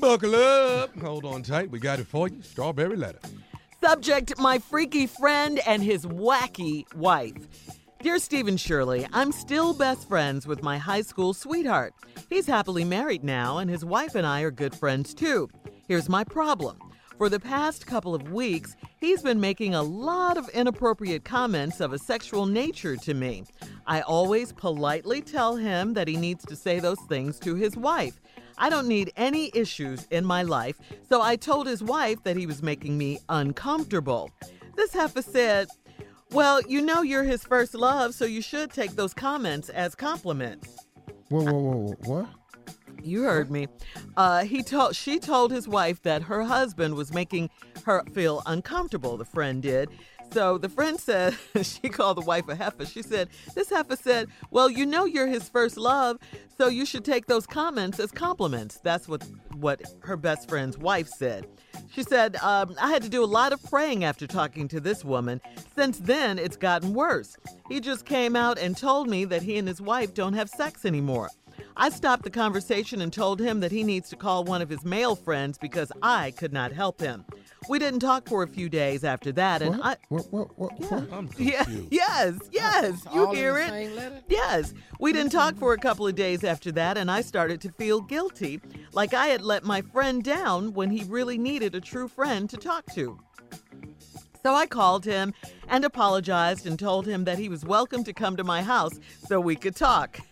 [0.00, 0.98] Buckle up.
[1.00, 1.70] Hold on tight.
[1.70, 2.42] We got it for you.
[2.42, 3.20] Strawberry letter.
[3.82, 7.48] Subject My freaky friend and his wacky wife.
[8.00, 11.94] Dear Stephen Shirley, I'm still best friends with my high school sweetheart.
[12.28, 15.48] He's happily married now, and his wife and I are good friends too.
[15.86, 16.78] Here's my problem.
[17.18, 21.92] For the past couple of weeks, he's been making a lot of inappropriate comments of
[21.92, 23.44] a sexual nature to me.
[23.86, 28.20] I always politely tell him that he needs to say those things to his wife.
[28.58, 30.76] I don't need any issues in my life,
[31.08, 34.30] so I told his wife that he was making me uncomfortable.
[34.76, 35.68] This heifer said,
[36.30, 40.76] Well, you know you're his first love, so you should take those comments as compliments.
[41.28, 42.12] Whoa, whoa, whoa, whoa.
[42.14, 42.28] what?
[43.02, 43.66] You heard me.
[44.16, 47.50] Uh, he told she told his wife that her husband was making
[47.84, 49.16] her feel uncomfortable.
[49.16, 49.88] The friend did.
[50.32, 52.86] So the friend said she called the wife a heifer.
[52.86, 56.18] She said this heifer said, "Well, you know you're his first love,
[56.56, 59.22] so you should take those comments as compliments." That's what
[59.54, 61.46] what her best friend's wife said.
[61.90, 65.04] She said, um, "I had to do a lot of praying after talking to this
[65.04, 65.40] woman.
[65.76, 67.36] Since then, it's gotten worse.
[67.68, 70.84] He just came out and told me that he and his wife don't have sex
[70.84, 71.28] anymore."
[71.76, 74.84] I stopped the conversation and told him that he needs to call one of his
[74.84, 77.24] male friends because I could not help him.
[77.68, 79.86] We didn't talk for a few days after that, and What?
[79.86, 79.96] I.
[80.08, 80.86] What, what, what, Yeah.
[80.88, 81.12] what?
[81.12, 81.88] I'm Yeah, confused.
[81.92, 83.68] yes, oh, yes, you all hear the it.
[83.68, 84.20] same letter?
[84.28, 87.72] Yes, we didn't talk for a couple of days after that, and I started to
[87.72, 88.60] feel guilty,
[88.92, 92.56] like I had let my friend down when he really needed a true friend to
[92.56, 93.18] talk to.
[94.42, 95.32] So I called him
[95.68, 99.40] and apologized and told him that he was welcome to come to my house so
[99.40, 100.18] we could talk.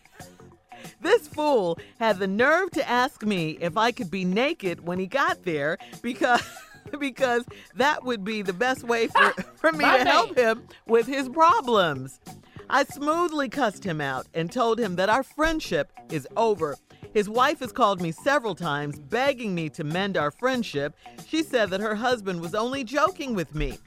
[1.02, 5.06] This fool had the nerve to ask me if I could be naked when he
[5.06, 6.42] got there because
[6.98, 11.06] because that would be the best way for, for me My to help him with
[11.06, 12.20] his problems.
[12.68, 16.76] I smoothly cussed him out and told him that our friendship is over.
[17.12, 20.94] His wife has called me several times begging me to mend our friendship.
[21.26, 23.78] She said that her husband was only joking with me.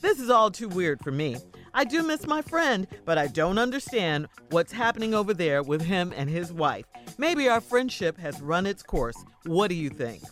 [0.00, 1.36] This is all too weird for me.
[1.74, 6.12] I do miss my friend, but I don't understand what's happening over there with him
[6.16, 6.84] and his wife.
[7.18, 9.16] Maybe our friendship has run its course.
[9.44, 10.22] What do you think?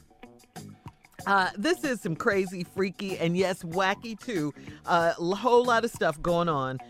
[1.31, 4.53] Uh, this is some crazy, freaky, and yes, wacky too.
[4.87, 6.81] A uh, whole lot of stuff going on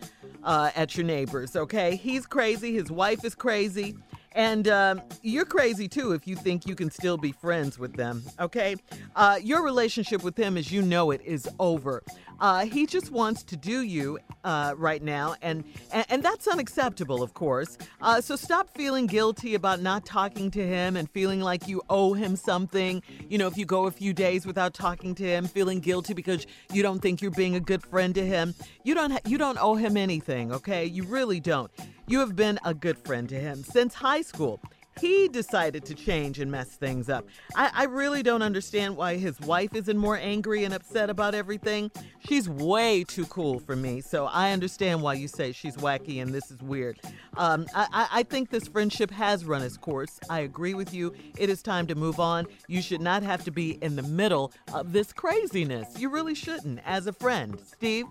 [0.43, 1.95] uh, at your neighbors, okay?
[1.95, 3.99] He's crazy, his wife is crazy,
[4.33, 8.23] and um, you're crazy too if you think you can still be friends with them,
[8.41, 8.77] okay?
[9.15, 12.03] Uh, your relationship with him, as you know it, is over.
[12.41, 17.23] Uh, he just wants to do you uh, right now, and, and and that's unacceptable,
[17.23, 17.79] of course.
[18.01, 22.13] Uh, so stop feeling guilty about not talking to him and feeling like you owe
[22.13, 23.03] him something.
[23.29, 26.47] You know, if you go a few days without talking to him, feeling guilty because
[26.73, 28.55] you don't think you're being a good friend to him.
[28.85, 30.85] You don't ha- you don't owe him anything, okay?
[30.85, 31.71] You really don't.
[32.07, 34.61] You have been a good friend to him since high school.
[35.01, 37.27] He decided to change and mess things up.
[37.55, 41.91] I, I really don't understand why his wife isn't more angry and upset about everything.
[42.19, 46.35] She's way too cool for me, so I understand why you say she's wacky and
[46.35, 47.01] this is weird.
[47.37, 50.21] Um, I, I think this friendship has run its course.
[50.29, 51.15] I agree with you.
[51.39, 52.47] It is time to move on.
[52.69, 55.99] You should not have to be in the middle of this craziness.
[55.99, 57.59] You really shouldn't, as a friend.
[57.65, 58.07] Steve?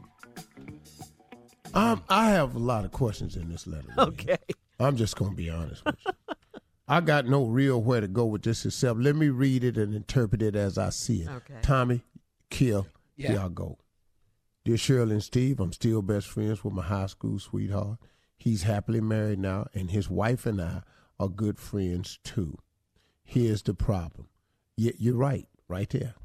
[1.74, 3.94] Um, I have a lot of questions in this letter.
[3.98, 4.38] Okay.
[4.80, 6.12] I'm just gonna be honest with you.
[6.92, 9.94] I got no real where to go with this except let me read it and
[9.94, 11.30] interpret it as I see it.
[11.30, 11.60] Okay.
[11.62, 12.04] Tommy,
[12.50, 13.30] Kill, Yeah.
[13.34, 13.78] here I go.
[14.66, 18.00] Dear Shirley and Steve, I'm still best friends with my high school sweetheart.
[18.38, 20.82] He's happily married now, and his wife and I
[21.20, 22.58] are good friends too.
[23.24, 24.28] Here's the problem.
[24.76, 26.16] Yeah, you're right, right there,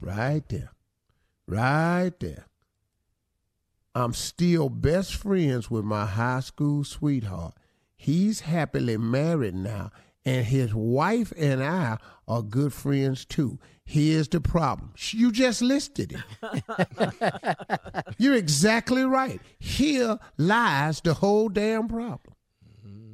[0.00, 0.70] right there,
[1.46, 2.46] right there.
[3.94, 7.54] I'm still best friends with my high school sweetheart.
[7.96, 9.90] He's happily married now,
[10.28, 11.96] and his wife and I
[12.26, 13.58] are good friends too.
[13.82, 14.92] Here's the problem.
[15.10, 16.64] You just listed it.
[18.18, 19.40] You're exactly right.
[19.58, 22.34] Here lies the whole damn problem.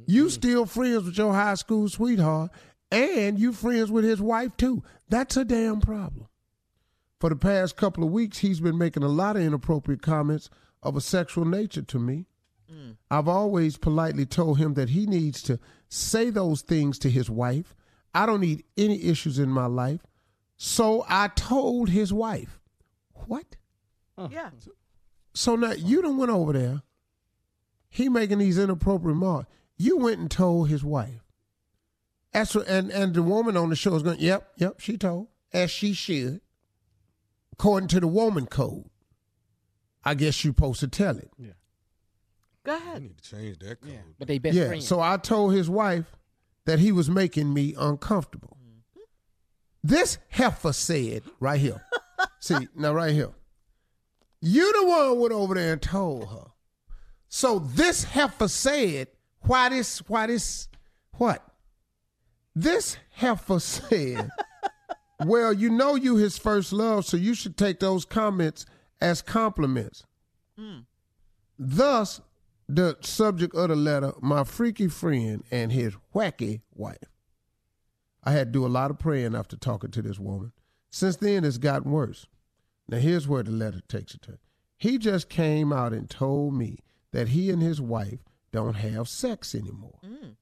[0.05, 0.29] You mm-hmm.
[0.29, 2.51] still friends with your high school sweetheart,
[2.91, 4.83] and you friends with his wife too.
[5.07, 6.27] That's a damn problem.
[7.21, 10.49] For the past couple of weeks, he's been making a lot of inappropriate comments
[10.83, 12.25] of a sexual nature to me.
[12.69, 12.97] Mm.
[13.09, 15.59] I've always politely told him that he needs to
[15.95, 17.73] say those things to his wife.
[18.13, 20.01] I don't need any issues in my life.
[20.57, 22.59] So I told his wife.
[23.27, 23.55] What?
[24.29, 24.51] Yeah.
[25.33, 26.81] So now you done went over there.
[27.89, 29.49] He making these inappropriate remarks.
[29.77, 31.23] You went and told his wife.
[32.33, 34.19] As for, and and the woman on the show is going.
[34.19, 34.79] Yep, yep.
[34.79, 36.41] She told as she should,
[37.53, 38.89] according to the woman code.
[40.03, 41.31] I guess you're supposed to tell it.
[42.65, 43.01] Go I ahead.
[43.03, 43.91] need to change that code.
[43.91, 44.67] Yeah, but they best yeah.
[44.67, 44.87] friends.
[44.87, 46.05] So I told his wife
[46.65, 48.57] that he was making me uncomfortable.
[48.59, 49.01] Mm-hmm.
[49.83, 51.81] This heifer said right here.
[52.39, 53.31] See, now right here.
[54.41, 56.47] You the one went over there and told her.
[57.29, 59.07] So this heifer said,
[59.41, 60.67] why this, why this,
[61.13, 61.45] what?
[62.55, 64.29] This heifer said,
[65.25, 68.65] well, you know you his first love, so you should take those comments
[69.01, 70.03] as compliments.
[70.59, 70.85] Mm.
[71.59, 72.21] Thus,
[72.67, 76.97] the subject of the letter, my freaky friend and his wacky wife.
[78.23, 80.51] I had to do a lot of praying after talking to this woman.
[80.89, 82.25] Since then, it's gotten worse.
[82.87, 84.39] Now, here's where the letter takes it to.
[84.77, 86.79] He just came out and told me
[87.11, 88.19] that he and his wife
[88.51, 89.99] don't have sex anymore.
[90.03, 90.35] Mm.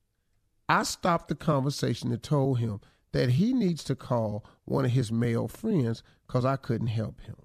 [0.69, 2.79] I stopped the conversation and told him
[3.11, 7.35] that he needs to call one of his male friends because I couldn't help him.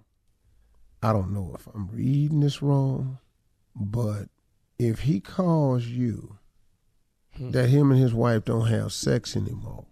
[1.03, 3.19] I don't know if I'm reading this wrong,
[3.75, 4.29] but
[4.79, 6.39] if he calls you
[7.39, 9.87] that him and his wife don't have sex anymore,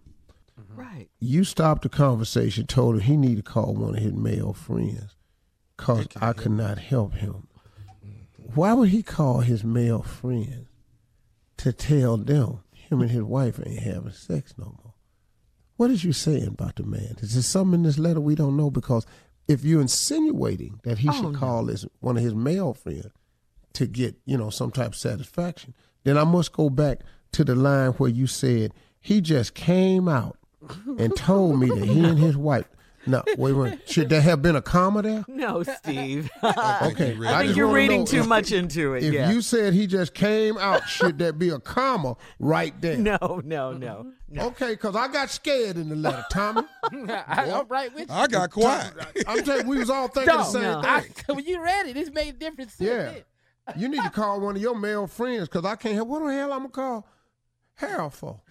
[0.75, 1.09] Right.
[1.19, 5.15] you stopped the conversation, told him he need to call one of his male friends
[5.75, 7.47] because I could not help him.
[8.53, 10.67] Why would he call his male friends
[11.57, 14.93] to tell them him and his wife ain't having sex no more?
[15.77, 17.15] What is you saying about the man?
[17.19, 18.69] Is there something in this letter we don't know?
[18.71, 19.05] Because
[19.47, 21.39] if you're insinuating that he Oh, should no.
[21.39, 23.07] call his one of his male friends
[23.77, 27.01] to get, you know, some type of satisfaction, then I must go back
[27.33, 30.37] to the line where you said he just came out
[30.97, 32.67] and told me that he and his wife.
[33.05, 33.89] No, wait, wait.
[33.89, 35.23] Should there have been a comma there?
[35.29, 36.29] No, Steve.
[36.43, 39.03] Okay, you read I I think just you're reading too if- much into it.
[39.03, 39.31] If yeah.
[39.31, 42.97] you said he just came out, should there be a comma right there?
[42.97, 44.47] no, no, no, no.
[44.47, 46.63] Okay, because I got scared in the letter, Tommy.
[46.83, 48.15] I, I'm right with you.
[48.15, 48.93] I got quiet.
[49.25, 50.81] I'm telling you, we was all thinking the same no.
[50.81, 51.13] thing.
[51.29, 52.89] I, when you read it, this made different sense.
[52.89, 53.21] Yeah.
[53.75, 56.07] You need to call one of your male friends because I can't help.
[56.07, 57.07] What the hell I'm going to call
[57.75, 58.41] Harold for?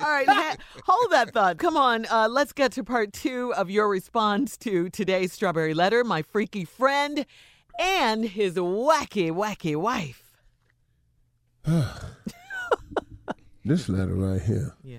[0.00, 1.58] All right, ha- hold that thought.
[1.58, 6.04] Come on, uh, let's get to part two of your response to today's strawberry letter.
[6.04, 7.24] My freaky friend
[7.78, 10.36] and his wacky, wacky wife.
[13.66, 14.74] This letter right here.
[14.82, 14.98] Yeah,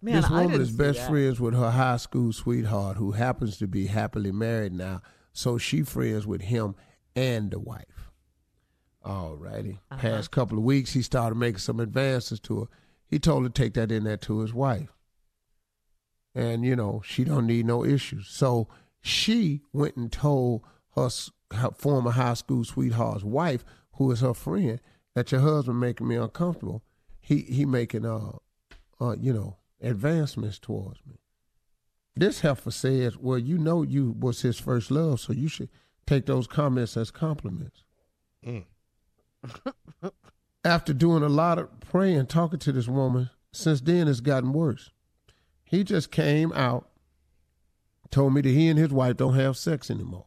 [0.00, 3.66] man, this I woman is best friends with her high school sweetheart who happens to
[3.66, 5.02] be happily married now.
[5.34, 6.74] So she friends with him
[7.14, 8.10] and the wife.
[9.04, 9.80] All righty.
[9.90, 10.00] Uh-huh.
[10.00, 12.66] Past couple of weeks, he started making some advances to her.
[13.06, 14.96] He told her to take that in there to his wife.
[16.34, 18.28] And, you know, she don't need no issues.
[18.28, 18.68] So
[19.02, 20.62] she went and told
[20.96, 21.10] her,
[21.52, 23.62] her former high school sweetheart's wife,
[23.96, 24.80] who is her friend,
[25.14, 26.82] that your husband making me uncomfortable.
[27.20, 28.32] He he making uh
[29.00, 31.16] uh, you know, advancements towards me.
[32.16, 35.68] This heifer says, well, you know you was his first love, so you should
[36.06, 37.84] take those comments as compliments.
[38.46, 38.64] Mm.
[40.64, 44.90] After doing a lot of praying, talking to this woman, since then it's gotten worse.
[45.64, 46.88] He just came out,
[48.10, 50.26] told me that he and his wife don't have sex anymore.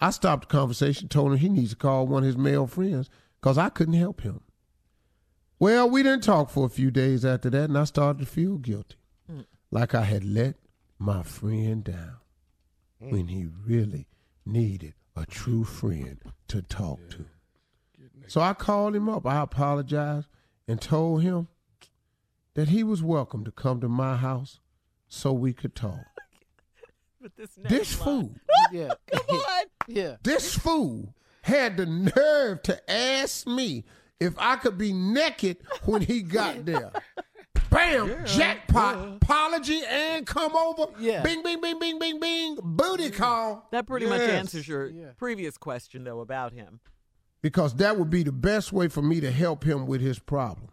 [0.00, 3.08] I stopped the conversation, told him he needs to call one of his male friends
[3.40, 4.40] because I couldn't help him.
[5.60, 8.58] Well, we didn't talk for a few days after that, and I started to feel
[8.58, 8.96] guilty.
[9.30, 9.44] Mm.
[9.70, 10.56] Like I had let
[10.98, 12.16] my friend down
[13.02, 13.10] mm.
[13.12, 14.06] when he really
[14.44, 16.18] needed a true friend
[16.48, 17.26] to talk to.
[18.26, 19.26] So I called him up.
[19.26, 20.28] I apologized
[20.66, 21.48] and told him
[22.54, 24.60] that he was welcome to come to my house
[25.08, 26.00] so we could talk.
[27.20, 28.30] But this This fool,
[28.72, 28.92] Yeah.
[29.26, 29.68] What?
[29.88, 30.16] yeah.
[30.22, 33.84] this fool had the nerve to ask me
[34.20, 36.92] if I could be naked when he got there.
[37.78, 38.24] Bam!
[38.26, 38.96] jackpot!
[38.96, 39.16] Uh-huh.
[39.22, 40.86] Apology and come over.
[40.98, 41.22] Yeah.
[41.22, 42.58] Bing, bing, bing, bing, bing, bing.
[42.62, 43.66] Booty call.
[43.72, 45.10] That pretty much answers your Yeah.
[45.16, 46.80] previous question, though, about him.
[47.42, 50.72] Because that would be the best way for me to help him with his problems.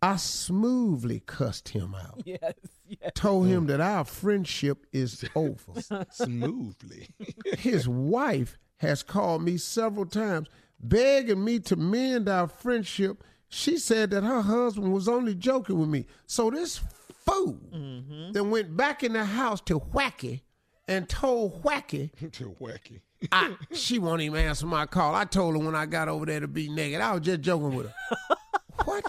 [0.00, 2.22] I smoothly cussed him out.
[2.26, 2.54] Yes,
[2.86, 3.10] yes.
[3.14, 5.80] Told him that our friendship is over.
[6.10, 7.08] Smoothly.
[7.58, 10.48] His wife has called me several times
[10.80, 13.24] begging me to mend our friendship.
[13.54, 16.06] She said that her husband was only joking with me.
[16.26, 16.80] So this
[17.24, 18.32] fool mm-hmm.
[18.32, 20.40] then went back in the house to Wacky
[20.88, 23.00] and told Wacky to wacky.
[23.30, 25.14] I, she won't even answer my call.
[25.14, 27.00] I told her when I got over there to be naked.
[27.00, 27.94] I was just joking with her.
[28.84, 29.04] what?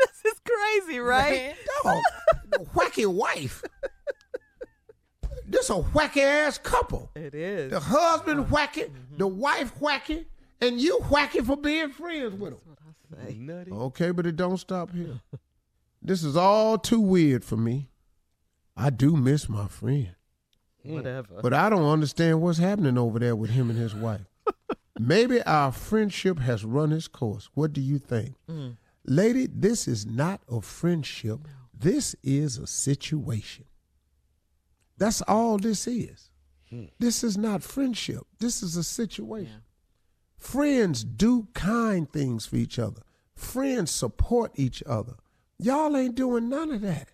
[0.00, 1.54] This is crazy, right?
[1.84, 2.02] Dog,
[2.74, 3.62] wacky wife.
[5.46, 7.10] This a wacky ass couple.
[7.14, 7.70] It is.
[7.70, 8.56] The husband uh-huh.
[8.56, 9.38] wacky, the mm-hmm.
[9.38, 10.24] wife wacky,
[10.62, 12.58] and you wacky for being friends with him.
[13.32, 13.70] Nutty.
[13.70, 15.20] Okay, but it don't stop here.
[16.02, 17.88] this is all too weird for me.
[18.76, 20.14] I do miss my friend,
[20.82, 20.94] hmm.
[20.94, 21.40] Whatever.
[21.42, 24.26] but I don't understand what's happening over there with him and his wife.
[24.98, 27.48] Maybe our friendship has run its course.
[27.54, 28.34] What do you think?
[28.48, 28.70] Hmm.
[29.06, 31.40] Lady, this is not a friendship.
[31.76, 33.66] this is a situation.
[34.96, 36.30] That's all this is.
[36.70, 36.86] Hmm.
[36.98, 38.22] This is not friendship.
[38.38, 39.62] This is a situation.
[40.38, 43.02] Friends do kind things for each other.
[43.36, 45.14] Friends support each other.
[45.58, 47.08] Y'all ain't doing none of that.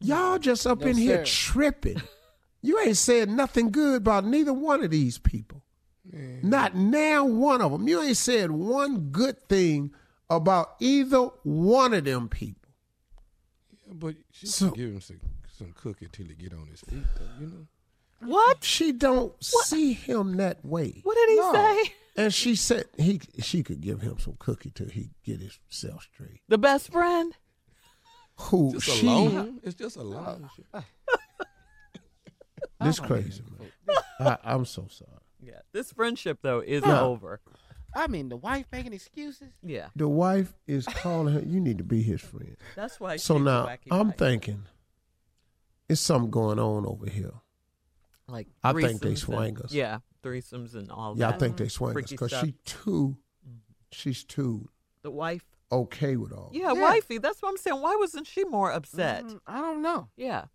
[0.00, 2.00] Y'all just up No, in here tripping.
[2.62, 5.62] You ain't said nothing good about neither one of these people.
[6.42, 7.88] Not now one of them.
[7.88, 9.92] You ain't said one good thing
[10.30, 12.70] about either one of them people.
[13.86, 15.20] Yeah, but she So- give him some,
[15.58, 17.66] some cookie till he get on his feet, though, you know?
[18.20, 18.64] What?
[18.64, 21.00] She don't see him that way.
[21.04, 21.52] What did he No.
[21.52, 21.94] say?
[22.16, 26.40] And she said he she could give him some cookie till he get himself straight.
[26.48, 27.34] The best friend?
[28.36, 29.60] Who Just she a loan.
[29.62, 30.48] It's just a loan.
[30.72, 30.82] Uh,
[32.80, 33.98] this crazy man.
[34.20, 35.10] I, I'm so sorry.
[35.40, 35.60] Yeah.
[35.72, 37.00] This friendship though is No.
[37.10, 37.40] over.
[37.96, 39.52] I mean, the wife making excuses.
[39.62, 39.88] Yeah.
[39.94, 41.40] The wife is calling her.
[41.40, 42.56] You need to be his friend.
[42.74, 43.16] That's why.
[43.16, 44.16] So she's now wacky I'm wife.
[44.18, 44.64] thinking,
[45.88, 47.32] it's something going on over here.
[48.28, 49.74] like I think they threesomes and- swingers.
[49.74, 51.20] yeah, threesomes and all that.
[51.20, 53.16] Yeah, I think they swingers because she too,
[53.92, 54.68] she's too
[55.02, 55.44] the wife.
[55.70, 56.50] okay with all.
[56.52, 56.80] Yeah, Yeah.
[56.80, 57.18] wifey.
[57.18, 57.80] That's what I'm saying.
[57.80, 59.24] Why wasn't she more upset?
[59.24, 60.08] Mm, I don't know.
[60.16, 60.46] Yeah,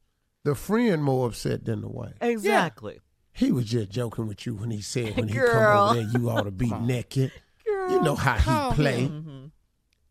[0.43, 2.15] The friend more upset than the wife.
[2.21, 2.99] exactly.
[3.31, 5.53] He was just joking with you when he said when he Girl.
[5.53, 7.31] come over there you ought to be naked.
[7.65, 7.91] Girl.
[7.91, 8.35] You know how
[8.69, 9.05] he play.
[9.05, 9.45] hmm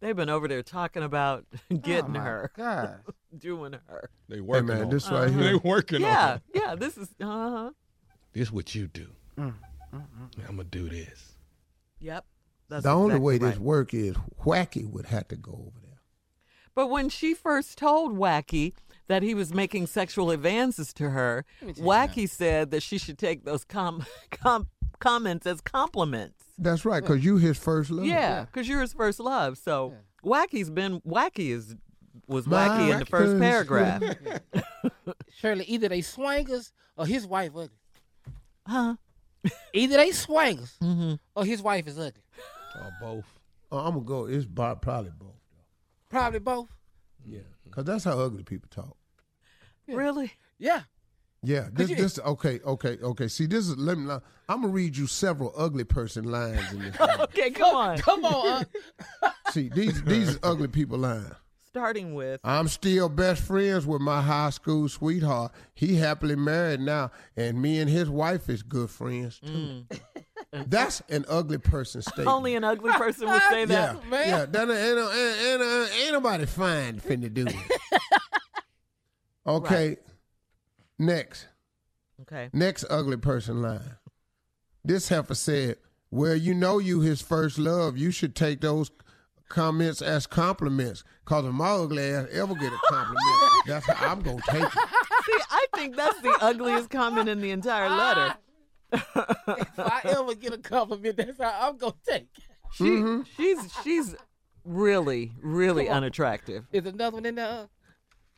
[0.01, 3.01] They've been over there talking about getting oh my her, God.
[3.37, 4.09] doing her.
[4.29, 5.13] They Hey working man, on this it.
[5.13, 5.43] right They here.
[5.43, 6.75] They working on Yeah, yeah.
[6.77, 7.09] This is.
[7.21, 7.71] Uh huh.
[8.33, 9.09] This what you do.
[9.39, 9.55] Mm, mm,
[9.95, 10.01] mm,
[10.37, 10.49] mm.
[10.49, 11.33] I'm gonna do this.
[12.01, 12.25] Yep.
[12.69, 14.15] That's The only exactly way this work is
[14.45, 16.01] Wacky would have to go over there.
[16.75, 18.75] But when she first told Wacky
[19.09, 22.83] that he was making sexual advances to her, Let me tell you Wacky said that
[22.83, 24.69] she should take those com- com-
[24.99, 26.45] comments as compliments.
[26.59, 28.05] That's right, because you his first love.
[28.05, 29.57] Yeah, because you're his first love.
[29.59, 31.75] So Wacky's been Wacky is
[32.27, 34.03] was My wacky in the first first paragraph.
[35.35, 37.71] Shirley, either they swingers or his wife ugly.
[38.67, 38.97] huh?
[39.73, 41.15] Either they swingers Mm-hmm.
[41.35, 42.23] or his wife is ugly.
[42.77, 43.25] Or both.
[43.71, 44.27] Uh, I'm gonna go.
[44.27, 45.35] It's bo- probably both.
[46.09, 46.69] Probably both.
[47.25, 48.97] Yeah, because that's how ugly people talk.
[49.87, 50.33] Really?
[50.59, 50.83] Yeah.
[51.43, 53.29] Yeah, this you- this okay, okay, okay.
[53.29, 54.11] See, this is let me.
[54.49, 56.97] I'm gonna read you several ugly person lines in this.
[57.21, 57.99] Okay, come on.
[57.99, 58.67] Come on.
[59.23, 61.33] Uh, See, these these ugly people lines.
[61.69, 65.53] Starting with I'm still best friends with my high school sweetheart.
[65.75, 69.85] He happily married now, and me and his wife is good friends too.
[69.93, 70.01] Mm.
[70.71, 72.29] That's an ugly person statement.
[72.29, 74.09] only an ugly person would say yeah, that.
[74.09, 74.29] man.
[74.29, 74.47] yeah.
[74.47, 77.55] That ain't, ain't, ain't, ain't, ain't nobody fine finna do it.
[79.47, 79.97] Okay,
[80.99, 81.47] next.
[82.23, 82.51] Okay.
[82.53, 83.97] Next ugly person line.
[84.85, 85.77] This heifer said,
[86.11, 87.97] Well, you know you his first love.
[87.97, 88.91] You should take those
[89.49, 91.05] comments as compliments.
[91.25, 93.25] Cause if my ugly ass ever get a compliment,
[93.67, 94.73] that's how I'm gonna take it.
[94.73, 98.35] See, I think that's the ugliest comment in the entire letter.
[98.93, 102.23] if I ever get a compliment, that's how I'm gonna take.
[102.37, 102.45] it.
[102.73, 103.23] She, Mm-hmm.
[103.37, 104.15] she's she's
[104.65, 106.67] really really unattractive.
[106.73, 107.69] Is another one in there?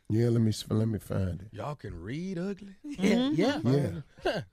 [0.09, 1.47] Yeah, let me let me find it.
[1.51, 2.75] Y'all can read ugly.
[2.83, 3.29] Yeah.
[3.33, 3.59] Yeah.
[3.63, 4.41] Yeah.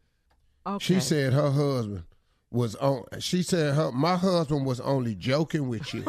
[0.67, 0.85] Okay.
[0.85, 2.03] She said her husband
[2.50, 6.02] was on she said her my husband was only joking with you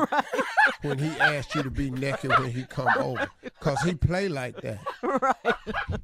[0.82, 3.30] when he asked you to be naked when he come over.
[3.60, 4.80] Cause he play like that.
[5.04, 5.36] Right.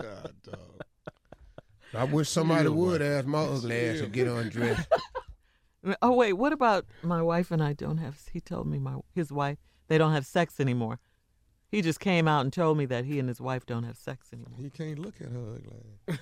[0.00, 0.84] God, dog.
[1.94, 4.88] I wish somebody would ask my ugly ass to get undressed.
[6.00, 8.16] Oh wait, what about my wife and I don't have?
[8.32, 11.00] He told me my his wife they don't have sex anymore.
[11.72, 14.28] He just came out and told me that he and his wife don't have sex
[14.32, 14.60] anymore.
[14.60, 16.18] He can't look at her ugly.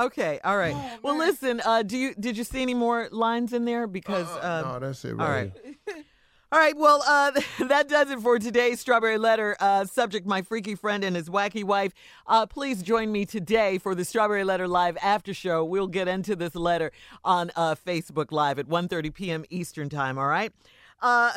[0.00, 0.06] Ass.
[0.06, 0.74] Okay, all right.
[0.76, 1.60] Oh, well, listen.
[1.64, 3.86] Uh, do you did you see any more lines in there?
[3.86, 5.52] Because uh, no, that's it all right.
[5.64, 5.76] right.
[5.86, 6.04] here.
[6.52, 7.30] All right, well, uh,
[7.68, 9.56] that does it for today's Strawberry Letter.
[9.60, 11.92] Uh, subject, my freaky friend and his wacky wife.
[12.26, 15.64] Uh, please join me today for the Strawberry Letter Live after show.
[15.64, 16.90] We'll get into this letter
[17.24, 19.44] on uh, Facebook Live at 1.30 p.m.
[19.48, 20.52] Eastern Time, all right?
[21.00, 21.30] Uh,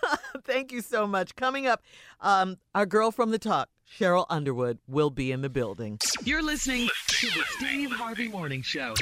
[0.44, 1.34] thank you so much.
[1.34, 1.82] Coming up,
[2.20, 5.98] um, our girl from the talk, Sheryl Underwood, will be in the building.
[6.24, 8.94] You're listening to the Steve Harvey Morning Show.